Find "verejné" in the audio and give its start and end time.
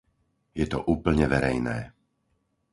1.33-1.77